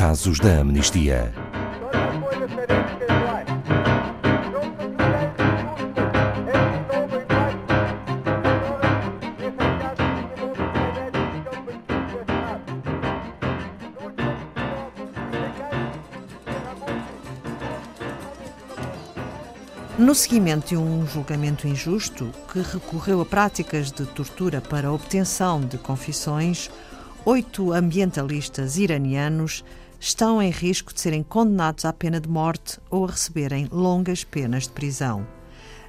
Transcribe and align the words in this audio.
Casos 0.00 0.40
da 0.40 0.60
Amnistia. 0.60 1.30
No 19.98 20.14
seguimento 20.14 20.68
de 20.68 20.78
um 20.78 21.06
julgamento 21.06 21.68
injusto 21.68 22.32
que 22.50 22.62
recorreu 22.62 23.20
a 23.20 23.26
práticas 23.26 23.92
de 23.92 24.06
tortura 24.06 24.62
para 24.62 24.90
obtenção 24.90 25.60
de 25.60 25.76
confissões, 25.76 26.70
oito 27.26 27.70
ambientalistas 27.74 28.78
iranianos 28.78 29.62
estão 30.00 30.40
em 30.40 30.50
risco 30.50 30.94
de 30.94 31.00
serem 31.00 31.22
condenados 31.22 31.84
à 31.84 31.92
pena 31.92 32.18
de 32.18 32.28
morte 32.28 32.80
ou 32.90 33.04
a 33.04 33.10
receberem 33.10 33.68
longas 33.70 34.24
penas 34.24 34.62
de 34.64 34.70
prisão. 34.70 35.26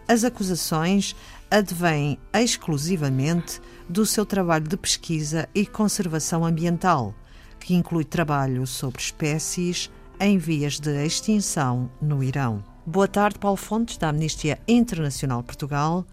As 0.06 0.26
acusações 0.26 1.16
advêm 1.50 2.20
exclusivamente 2.34 3.62
do 3.88 4.06
seu 4.06 4.26
trabalho 4.26 4.68
de 4.68 4.76
pesquisa 4.76 5.48
e 5.56 5.66
conservação 5.66 6.46
ambiental, 6.46 7.16
que 7.58 7.74
inclui 7.74 8.04
trabalho 8.04 8.68
sobre 8.68 9.02
espécies 9.02 9.90
em 10.20 10.38
vias 10.38 10.80
de 10.80 11.06
extinção 11.06 11.90
no 12.02 12.22
Irão. 12.22 12.62
Boa 12.86 13.08
tarde, 13.08 13.40
Paulo 13.40 13.58
Fontes, 13.58 13.98
da 13.98 14.10
Amnistia 14.10 14.60
Internacional 14.68 15.42
Portugal. 15.42 16.06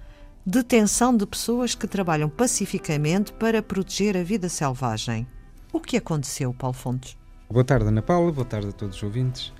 Detenção 0.46 1.16
de 1.16 1.27
pessoas 1.27 1.74
que 1.74 1.87
trabalham 1.87 2.29
pacificamente 2.29 3.33
para 3.33 3.62
proteger 3.62 4.16
a 4.16 4.23
vida 4.23 4.49
selvagem. 4.49 5.27
O 5.73 5.80
que 5.80 5.96
aconteceu, 5.96 6.55
Paulo 6.55 6.74
Fontes? 6.74 7.16
Boa 7.51 7.65
tarde, 7.65 7.88
Ana 7.88 8.02
Paula. 8.02 8.30
Boa 8.30 8.45
tarde 8.45 8.68
a 8.68 8.73
todos 8.73 8.96
os 8.96 9.02
ouvintes. 9.02 9.54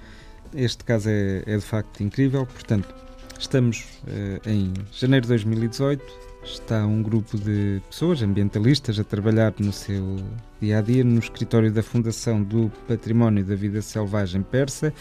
Este 0.55 0.85
caso 0.85 1.09
é, 1.09 1.43
é 1.47 1.57
de 1.57 1.65
facto 1.65 2.03
incrível. 2.03 2.45
Portanto, 2.45 2.95
estamos 3.39 3.87
eh, 4.07 4.41
em 4.45 4.75
janeiro 4.93 5.23
de 5.23 5.29
2018. 5.29 6.05
Está 6.45 6.87
um 6.87 7.03
grupo 7.03 7.39
de 7.39 7.81
pessoas, 7.89 8.21
ambientalistas, 8.21 8.99
a 8.99 9.05
trabalhar 9.05 9.55
no 9.59 9.73
seu 9.73 10.17
dia 10.61 10.79
a 10.79 10.83
dia 10.83 11.03
no 11.03 11.19
escritório 11.19 11.73
da 11.73 11.83
Fundação 11.83 12.43
do 12.43 12.71
Património 12.87 13.43
da 13.43 13.55
Vida 13.55 13.81
Selvagem 13.81 14.43
Persa, 14.43 14.93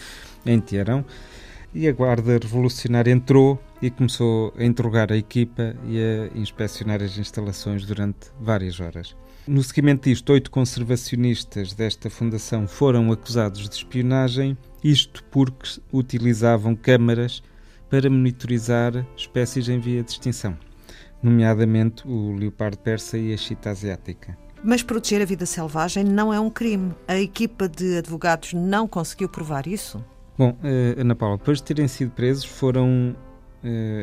em 0.46 0.58
Teherão 0.58 1.04
e 1.74 1.86
a 1.86 1.92
Guarda 1.92 2.38
Revolucionária 2.38 3.12
entrou 3.12 3.62
e 3.82 3.90
começou 3.90 4.54
a 4.56 4.64
interrogar 4.64 5.12
a 5.12 5.16
equipa 5.16 5.76
e 5.86 5.98
a 5.98 6.38
inspecionar 6.38 7.02
as 7.02 7.18
instalações 7.18 7.84
durante 7.84 8.30
várias 8.40 8.80
horas. 8.80 9.14
No 9.48 9.62
seguimento 9.62 10.06
disto, 10.06 10.30
oito 10.34 10.50
conservacionistas 10.50 11.72
desta 11.72 12.10
fundação 12.10 12.68
foram 12.68 13.10
acusados 13.10 13.66
de 13.66 13.76
espionagem, 13.76 14.58
isto 14.84 15.24
porque 15.30 15.80
utilizavam 15.90 16.76
câmaras 16.76 17.42
para 17.88 18.10
monitorizar 18.10 19.06
espécies 19.16 19.70
em 19.70 19.80
via 19.80 20.02
de 20.02 20.10
extinção, 20.10 20.54
nomeadamente 21.22 22.06
o 22.06 22.36
leopardo 22.36 22.76
persa 22.76 23.16
e 23.16 23.32
a 23.32 23.38
chita 23.38 23.70
asiática. 23.70 24.36
Mas 24.62 24.82
proteger 24.82 25.22
a 25.22 25.24
vida 25.24 25.46
selvagem 25.46 26.04
não 26.04 26.30
é 26.30 26.38
um 26.38 26.50
crime. 26.50 26.94
A 27.08 27.18
equipa 27.18 27.66
de 27.66 27.96
advogados 27.96 28.52
não 28.52 28.86
conseguiu 28.86 29.30
provar 29.30 29.66
isso? 29.66 30.04
Bom, 30.36 30.50
uh, 30.50 31.00
Ana 31.00 31.14
Paula, 31.14 31.38
depois 31.38 31.56
de 31.56 31.64
terem 31.64 31.88
sido 31.88 32.10
presos, 32.10 32.44
foram 32.44 33.16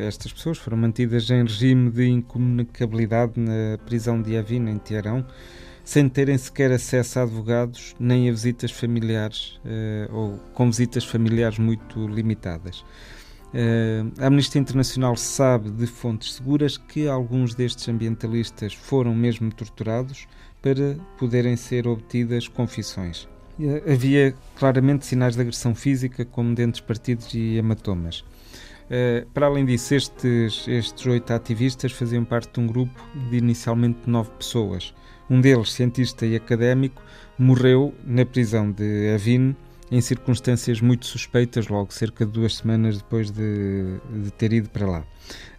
estas 0.06 0.32
pessoas 0.32 0.58
foram 0.58 0.76
mantidas 0.76 1.30
em 1.30 1.42
regime 1.42 1.90
de 1.90 2.06
incomunicabilidade 2.06 3.32
na 3.36 3.78
prisão 3.84 4.20
de 4.20 4.36
Avina, 4.36 4.70
em 4.70 4.78
Teherão, 4.78 5.26
sem 5.82 6.08
terem 6.08 6.36
sequer 6.36 6.72
acesso 6.72 7.20
a 7.20 7.22
advogados 7.22 7.94
nem 7.98 8.28
a 8.28 8.32
visitas 8.32 8.72
familiares 8.72 9.60
uh, 9.64 10.14
ou 10.14 10.38
com 10.52 10.66
visitas 10.66 11.04
familiares 11.04 11.58
muito 11.58 12.06
limitadas. 12.08 12.84
a 14.18 14.26
Amnistia 14.26 14.60
Internacional 14.60 15.16
sabe 15.16 15.70
de 15.70 15.86
fontes 15.86 16.34
seguras 16.34 16.76
que 16.76 17.08
alguns 17.08 17.54
destes 17.54 17.88
ambientalistas 17.88 18.74
foram 18.74 19.14
mesmo 19.14 19.50
torturados 19.52 20.26
para 20.60 20.96
poderem 21.16 21.56
ser 21.56 21.86
obtidas 21.86 22.48
confissões. 22.48 23.28
Havia 23.90 24.34
claramente 24.56 25.06
sinais 25.06 25.34
de 25.34 25.40
agressão 25.40 25.74
física, 25.74 26.24
como 26.24 26.54
dentes 26.54 26.80
partidos 26.80 27.32
e 27.32 27.56
hematomas. 27.56 28.24
Uh, 28.86 29.26
para 29.34 29.46
além 29.46 29.64
disso, 29.64 29.94
estes, 29.94 30.66
estes 30.68 31.06
oito 31.06 31.32
ativistas 31.32 31.92
faziam 31.92 32.24
parte 32.24 32.52
de 32.52 32.60
um 32.60 32.66
grupo 32.66 33.02
de 33.28 33.38
inicialmente 33.38 33.98
nove 34.06 34.30
pessoas. 34.38 34.94
Um 35.28 35.40
deles, 35.40 35.72
cientista 35.72 36.24
e 36.24 36.36
académico, 36.36 37.02
morreu 37.36 37.92
na 38.04 38.24
prisão 38.24 38.70
de 38.70 39.12
Avin 39.12 39.56
em 39.90 40.00
circunstâncias 40.00 40.80
muito 40.80 41.06
suspeitas, 41.06 41.68
logo 41.68 41.92
cerca 41.92 42.26
de 42.26 42.32
duas 42.32 42.56
semanas 42.56 42.98
depois 42.98 43.30
de, 43.30 43.98
de 44.22 44.30
ter 44.32 44.52
ido 44.52 44.68
para 44.68 44.86
lá. 44.86 45.04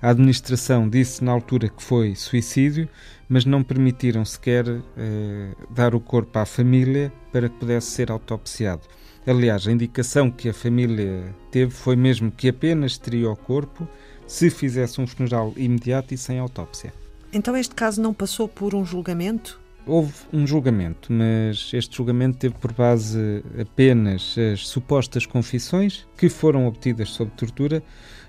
A 0.02 0.10
administração 0.10 0.90
disse 0.90 1.24
na 1.24 1.32
altura 1.32 1.70
que 1.70 1.82
foi 1.82 2.16
suicídio, 2.16 2.88
mas 3.28 3.46
não 3.46 3.64
permitiram 3.64 4.24
sequer 4.24 4.66
eh, 4.68 5.52
dar 5.70 5.96
o 5.96 6.00
corpo 6.00 6.40
à 6.40 6.46
família 6.46 7.12
para 7.32 7.50
que 7.50 7.56
pudesse 7.56 7.92
ser 7.92 8.12
autopsiado. 8.12 8.84
Aliás, 9.26 9.68
a 9.68 9.72
indicação 9.72 10.32
que 10.32 10.48
a 10.48 10.54
família 10.54 11.36
teve 11.52 11.72
foi 11.72 11.98
mesmo 11.98 12.32
que 12.32 12.48
apenas 12.48 12.98
teria 12.98 13.30
o 13.30 13.36
corpo 13.36 13.88
se 14.26 14.50
fizesse 14.50 15.02
um 15.02 15.08
funeral 15.08 15.54
imediato 15.58 16.14
e 16.14 16.18
sem 16.18 16.40
autópsia. 16.40 16.94
Então 17.34 17.56
este 17.56 17.76
caso 17.76 18.02
não 18.02 18.14
passou 18.14 18.48
por 18.48 18.74
um 18.74 18.86
julgamento? 18.86 19.60
Houve 19.88 20.14
um 20.34 20.46
julgamento, 20.46 21.14
mas 21.14 21.72
este 21.74 21.96
julgamento 21.96 22.38
teve 22.38 22.56
por 22.56 22.74
base 22.74 23.42
apenas 23.58 24.36
as 24.54 24.68
supostas 24.68 25.26
confissões 25.26 26.06
que 26.18 26.28
foram 26.28 26.68
obtidas 26.68 27.10
sob 27.10 27.32
tortura, 27.32 27.82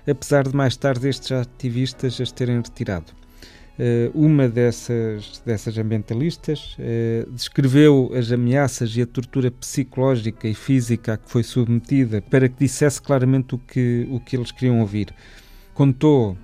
apesar 0.07 0.47
de 0.47 0.55
mais 0.55 0.77
tarde 0.77 1.09
estes 1.09 1.33
ativistas 1.33 2.21
as 2.21 2.31
terem 2.31 2.57
retirado. 2.57 3.11
Eh, 3.77 4.09
uma 4.13 4.47
dessas, 4.47 5.41
dessas 5.45 5.77
ambientalistas 5.77 6.77
eh, 6.79 7.25
descreveu 7.29 8.11
as 8.13 8.31
ameaças 8.31 8.95
e 8.95 9.01
a 9.01 9.05
tortura 9.05 9.51
psicológica 9.51 10.47
e 10.47 10.53
física 10.53 11.13
a 11.13 11.17
que 11.17 11.29
foi 11.29 11.43
submetida 11.43 12.21
para 12.21 12.47
que 12.47 12.59
dissesse 12.59 13.01
claramente 13.01 13.55
o 13.55 13.57
que, 13.57 14.07
o 14.09 14.19
que 14.19 14.37
eles 14.37 14.51
queriam 14.51 14.79
ouvir. 14.79 15.13
Contou 15.73 16.37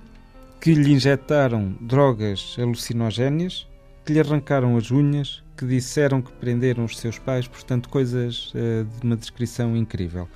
que 0.60 0.74
lhe 0.74 0.92
injetaram 0.92 1.74
drogas 1.80 2.56
alucinogéneas 2.58 3.66
que 4.06 4.12
lhe 4.12 4.20
arrancaram 4.20 4.76
as 4.76 4.92
unhas, 4.92 5.42
que 5.56 5.66
disseram 5.66 6.22
que 6.22 6.30
prenderam 6.32 6.84
os 6.84 6.96
seus 6.96 7.18
pais, 7.18 7.48
portanto, 7.48 7.88
coisas 7.88 8.52
uh, 8.54 8.84
de 8.84 9.04
uma 9.04 9.16
descrição 9.16 9.76
incrível. 9.76 10.28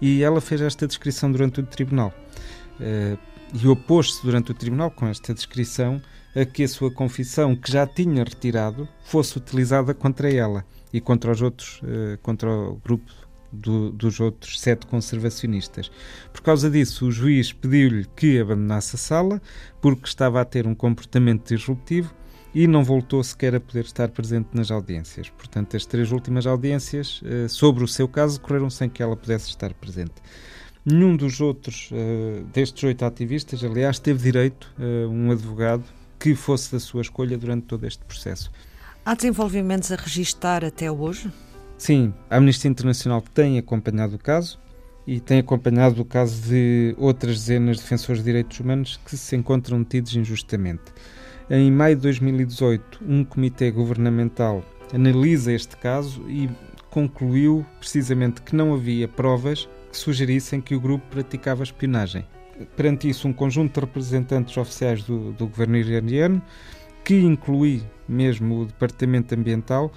E 0.00 0.22
ela 0.22 0.40
fez 0.40 0.60
esta 0.60 0.86
descrição 0.86 1.32
durante 1.32 1.58
o 1.58 1.66
tribunal. 1.66 2.14
Uh, 2.78 3.18
e 3.52 3.66
opôs-se 3.66 4.22
durante 4.22 4.52
o 4.52 4.54
tribunal 4.54 4.90
com 4.90 5.06
esta 5.08 5.34
descrição 5.34 6.00
a 6.36 6.44
que 6.44 6.62
a 6.62 6.68
sua 6.68 6.90
confissão, 6.90 7.56
que 7.56 7.72
já 7.72 7.86
tinha 7.86 8.22
retirado, 8.22 8.88
fosse 9.04 9.38
utilizada 9.38 9.92
contra 9.92 10.32
ela 10.32 10.64
e 10.92 11.00
contra 11.00 11.32
os 11.32 11.42
outros, 11.42 11.80
uh, 11.82 12.16
contra 12.22 12.48
o 12.48 12.76
grupo 12.76 13.10
do, 13.50 13.90
dos 13.90 14.20
outros 14.20 14.60
sete 14.60 14.86
conservacionistas. 14.86 15.90
Por 16.32 16.42
causa 16.42 16.70
disso, 16.70 17.06
o 17.06 17.10
juiz 17.10 17.52
pediu-lhe 17.52 18.06
que 18.14 18.38
abandonasse 18.38 18.94
a 18.94 18.98
sala 18.98 19.42
porque 19.80 20.06
estava 20.06 20.40
a 20.40 20.44
ter 20.44 20.64
um 20.66 20.74
comportamento 20.76 21.48
disruptivo 21.48 22.14
e 22.56 22.66
não 22.66 22.82
voltou 22.82 23.22
sequer 23.22 23.54
a 23.54 23.60
poder 23.60 23.84
estar 23.84 24.08
presente 24.08 24.48
nas 24.54 24.70
audiências. 24.70 25.28
Portanto, 25.28 25.76
as 25.76 25.84
três 25.84 26.10
últimas 26.10 26.46
audiências 26.46 27.20
uh, 27.20 27.46
sobre 27.50 27.84
o 27.84 27.86
seu 27.86 28.08
caso 28.08 28.40
correram 28.40 28.70
sem 28.70 28.88
que 28.88 29.02
ela 29.02 29.14
pudesse 29.14 29.50
estar 29.50 29.74
presente. 29.74 30.14
Nenhum 30.82 31.14
dos 31.14 31.38
outros, 31.38 31.90
uh, 31.92 32.42
destes 32.54 32.82
oito 32.84 33.04
ativistas, 33.04 33.62
aliás, 33.62 33.98
teve 33.98 34.22
direito 34.22 34.72
a 34.78 35.06
uh, 35.06 35.10
um 35.10 35.30
advogado 35.30 35.84
que 36.18 36.34
fosse 36.34 36.72
da 36.72 36.80
sua 36.80 37.02
escolha 37.02 37.36
durante 37.36 37.66
todo 37.66 37.86
este 37.86 38.02
processo. 38.06 38.50
Há 39.04 39.14
desenvolvimentos 39.14 39.92
a 39.92 39.96
registar 39.96 40.64
até 40.64 40.90
hoje? 40.90 41.30
Sim, 41.76 42.14
a 42.30 42.38
Amnistia 42.38 42.70
Internacional 42.70 43.20
tem 43.34 43.58
acompanhado 43.58 44.16
o 44.16 44.18
caso 44.18 44.58
e 45.06 45.20
tem 45.20 45.40
acompanhado 45.40 46.00
o 46.00 46.06
caso 46.06 46.48
de 46.48 46.94
outras 46.96 47.40
dezenas 47.40 47.76
de 47.76 47.82
defensores 47.82 48.22
de 48.22 48.24
direitos 48.24 48.58
humanos 48.58 48.98
que 49.04 49.14
se 49.14 49.36
encontram 49.36 49.82
detidos 49.82 50.16
injustamente. 50.16 50.84
Em 51.48 51.70
maio 51.70 51.94
de 51.94 52.02
2018, 52.02 53.04
um 53.06 53.24
comitê 53.24 53.70
governamental 53.70 54.64
analisa 54.92 55.52
este 55.52 55.76
caso 55.76 56.28
e 56.28 56.50
concluiu 56.90 57.64
precisamente 57.78 58.42
que 58.42 58.56
não 58.56 58.74
havia 58.74 59.06
provas 59.06 59.68
que 59.92 59.96
sugerissem 59.96 60.60
que 60.60 60.74
o 60.74 60.80
grupo 60.80 61.06
praticava 61.08 61.62
espionagem. 61.62 62.26
Perante 62.74 63.08
isso, 63.08 63.28
um 63.28 63.32
conjunto 63.32 63.74
de 63.74 63.86
representantes 63.86 64.56
oficiais 64.56 65.04
do, 65.04 65.32
do 65.34 65.46
governo 65.46 65.76
iraniano, 65.76 66.42
que 67.04 67.14
inclui 67.20 67.80
mesmo 68.08 68.62
o 68.62 68.66
Departamento 68.66 69.32
Ambiental, 69.32 69.92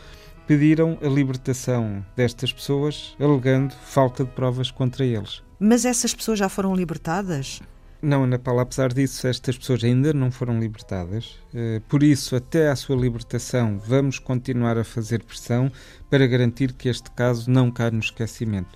pediram 0.45 0.99
a 1.01 1.07
libertação 1.07 2.05
destas 2.15 2.53
pessoas, 2.53 3.15
alegando 3.19 3.73
falta 3.73 4.23
de 4.23 4.29
provas 4.29 4.69
contra 4.69 5.03
eles. 5.03 5.41
Mas 5.59 5.83
essas 5.83 6.13
pessoas 6.13 6.37
já 6.37 6.47
foram 6.47 6.75
libertadas? 6.75 7.59
Não, 8.01 8.23
Ana 8.23 8.39
Paula, 8.39 8.61
apesar 8.61 8.93
disso, 8.93 9.27
estas 9.27 9.57
pessoas 9.57 9.83
ainda 9.83 10.13
não 10.13 10.31
foram 10.31 10.57
libertadas. 10.57 11.37
Eh, 11.53 11.81
por 11.89 12.01
isso, 12.01 12.33
até 12.33 12.69
à 12.69 12.75
sua 12.75 12.95
libertação, 12.95 13.77
vamos 13.77 14.19
continuar 14.19 14.77
a 14.77 14.85
fazer 14.85 15.21
pressão 15.21 15.69
para 16.09 16.25
garantir 16.25 16.71
que 16.71 16.87
este 16.87 17.11
caso 17.11 17.51
não 17.51 17.69
caia 17.69 17.91
no 17.91 17.99
esquecimento. 17.99 18.69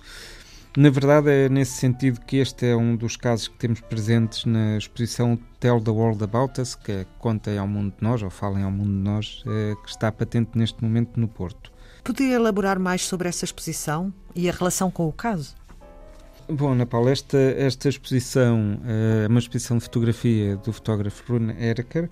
Na 0.76 0.90
verdade, 0.90 1.30
é 1.30 1.48
nesse 1.48 1.72
sentido 1.72 2.20
que 2.20 2.36
este 2.36 2.66
é 2.66 2.76
um 2.76 2.96
dos 2.96 3.16
casos 3.16 3.48
que 3.48 3.56
temos 3.56 3.80
presentes 3.80 4.44
na 4.44 4.76
exposição 4.76 5.38
Tell 5.58 5.80
the 5.80 5.90
World 5.90 6.22
About 6.22 6.60
Us, 6.60 6.74
que 6.74 6.92
é 6.92 7.06
Contem 7.18 7.56
ao 7.56 7.66
Mundo 7.66 7.94
de 7.96 8.02
Nós, 8.02 8.22
ou 8.22 8.28
Falem 8.28 8.62
ao 8.62 8.70
Mundo 8.70 8.90
de 8.90 9.04
Nós, 9.04 9.42
eh, 9.46 9.74
que 9.82 9.88
está 9.88 10.12
patente 10.12 10.50
neste 10.54 10.82
momento 10.82 11.18
no 11.18 11.28
Porto. 11.28 11.72
Podia 12.02 12.34
elaborar 12.34 12.78
mais 12.78 13.00
sobre 13.00 13.26
essa 13.26 13.46
exposição 13.46 14.12
e 14.34 14.50
a 14.50 14.52
relação 14.52 14.90
com 14.90 15.08
o 15.08 15.12
caso? 15.12 15.54
Bom, 16.46 16.72
Ana 16.72 16.84
Paula, 16.84 17.10
esta, 17.10 17.38
esta 17.38 17.88
exposição 17.88 18.78
é 18.84 19.26
uma 19.28 19.38
exposição 19.38 19.78
de 19.78 19.84
fotografia 19.84 20.56
do 20.56 20.74
fotógrafo 20.74 21.32
Rune 21.32 21.54
Erker, 21.58 22.10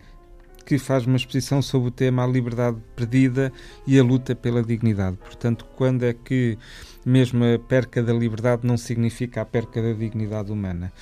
que 0.63 0.79
faz 0.79 1.07
uma 1.07 1.17
exposição 1.17 1.61
sobre 1.61 1.89
o 1.89 1.91
tema 1.91 2.25
a 2.25 2.27
liberdade 2.27 2.79
perdida 2.97 3.53
e 3.87 3.99
a 3.99 4.03
luta 4.03 4.35
pela 4.35 4.63
dignidade. 4.63 5.17
Portanto, 5.17 5.67
quando 5.77 6.05
é 6.05 6.13
que 6.13 6.59
mesmo 7.05 7.45
a 7.45 7.59
perca 7.59 8.03
da 8.03 8.13
liberdade 8.13 8.67
não 8.67 8.77
significa 8.77 9.43
a 9.43 9.45
perca 9.45 9.83
da 9.83 9.93
dignidade 9.93 10.53
humana? 10.53 10.93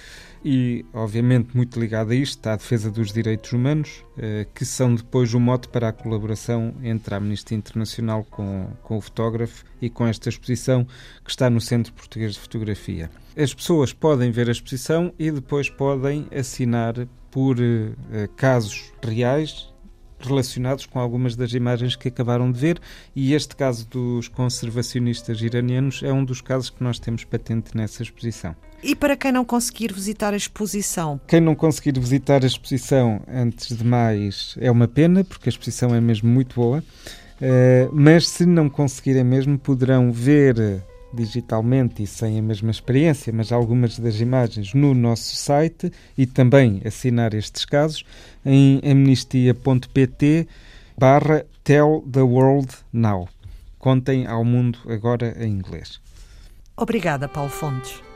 e, 0.45 0.87
obviamente, 0.95 1.55
muito 1.55 1.79
ligado 1.79 2.13
a 2.13 2.15
isto 2.15 2.39
está 2.39 2.55
a 2.55 2.57
defesa 2.57 2.91
dos 2.91 3.13
direitos 3.13 3.53
humanos, 3.53 4.05
eh, 4.17 4.47
que 4.55 4.65
são 4.65 4.95
depois 4.95 5.35
o 5.35 5.41
mote 5.41 5.69
para 5.69 5.89
a 5.89 5.93
colaboração 5.93 6.75
entre 6.83 7.15
a 7.15 7.19
Amnistia 7.19 7.57
Internacional 7.57 8.25
com, 8.25 8.69
com 8.83 8.97
o 8.97 9.01
fotógrafo 9.01 9.65
e 9.83 9.91
com 9.91 10.07
esta 10.07 10.29
exposição 10.29 10.87
que 11.23 11.31
está 11.31 11.51
no 11.51 11.61
Centro 11.61 11.93
Português 11.93 12.35
de 12.35 12.41
Fotografia. 12.41 13.11
As 13.37 13.53
pessoas 13.53 13.93
podem 13.93 14.31
ver 14.31 14.49
a 14.49 14.53
exposição 14.53 15.13
e 15.19 15.31
depois 15.31 15.69
podem 15.69 16.27
assinar 16.35 16.95
por 17.31 17.57
eh, 17.61 18.29
casos 18.37 18.93
reais 19.03 19.71
relacionados 20.23 20.87
com 20.87 20.99
algumas 20.99 21.35
das 21.35 21.53
imagens 21.55 21.97
que 21.97 22.09
acabaram 22.09 22.51
de 22.53 22.61
ver, 22.61 22.81
e 23.15 23.33
este 23.35 23.57
caso 23.57 23.89
dos 23.89 24.29
conservacionistas 24.29 25.41
iranianos 25.41 26.03
é 26.03 26.13
um 26.13 26.25
dos 26.25 26.41
casos 26.41 26.71
que 26.71 26.83
nós 26.83 26.99
temos 26.99 27.25
patente 27.25 27.77
nessa 27.77 28.03
exposição. 28.03 28.55
E 28.83 28.95
para 28.95 29.17
quem 29.17 29.33
não 29.33 29.45
conseguir 29.45 29.93
visitar 29.93 30.33
a 30.33 30.37
exposição? 30.37 31.21
Quem 31.27 31.41
não 31.41 31.55
conseguir 31.55 31.99
visitar 31.99 32.43
a 32.43 32.47
exposição, 32.47 33.23
antes 33.29 33.77
de 33.77 33.85
mais, 33.85 34.57
é 34.61 34.71
uma 34.71 34.89
pena, 34.89 35.25
porque 35.25 35.49
a 35.49 35.53
exposição 35.53 35.95
é 35.95 36.01
mesmo 36.01 36.29
muito 36.29 36.55
boa. 36.57 36.83
Uh, 37.41 37.91
mas 37.93 38.29
se 38.29 38.45
não 38.45 38.69
conseguirem 38.69 39.25
mesmo, 39.25 39.59
poderão 39.59 40.13
ver 40.13 40.83
digitalmente 41.13 42.03
e 42.03 42.07
sem 42.07 42.39
a 42.39 42.43
mesma 42.43 42.71
experiência, 42.71 43.33
mas 43.33 43.53
algumas 43.53 43.99
das 43.99 44.21
imagens 44.21 44.75
no 44.75 44.95
nosso 44.95 45.37
site 45.37 45.93
e 46.17 46.27
também 46.27 46.81
assinar 46.85 47.35
estes 47.35 47.65
casos 47.65 48.05
em 48.45 48.81
amnistia.pt 48.85 50.49
barra 50.97 51.45
Tell 51.65 52.05
the 52.11 52.23
World 52.23 52.69
Now. 52.93 53.29
Contem 53.79 54.27
ao 54.27 54.45
mundo 54.45 54.79
agora 54.89 55.35
em 55.39 55.51
inglês. 55.51 56.01
Obrigada, 56.77 57.29
Paulo 57.29 57.51
Fontes. 57.51 58.10